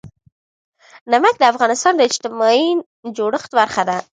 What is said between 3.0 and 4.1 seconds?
جوړښت برخه ده.